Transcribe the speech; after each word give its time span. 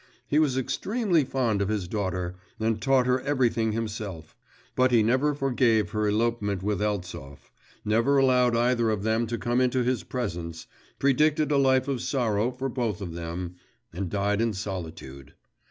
He 0.27 0.39
was 0.39 0.57
extremely 0.57 1.23
fond 1.23 1.61
of 1.61 1.69
his 1.69 1.87
daughter, 1.87 2.33
and 2.59 2.81
taught 2.81 3.05
her 3.05 3.21
everything 3.21 3.71
himself: 3.73 4.35
but 4.75 4.89
he 4.89 5.03
never 5.03 5.35
forgave 5.35 5.91
her 5.91 6.07
elopement 6.07 6.63
with 6.63 6.81
Eltsov, 6.81 7.51
never 7.85 8.17
allowed 8.17 8.57
either 8.57 8.89
of 8.89 9.03
them 9.03 9.27
to 9.27 9.37
come 9.37 9.61
into 9.61 9.83
his 9.83 10.01
presence, 10.03 10.65
predicted 10.97 11.51
a 11.51 11.57
life 11.57 11.87
of 11.87 12.01
sorrow 12.01 12.49
for 12.49 12.67
both 12.67 12.99
of 12.99 13.13
them, 13.13 13.57
and 13.93 14.09
died 14.09 14.41
in 14.41 14.53
solitude. 14.53 15.35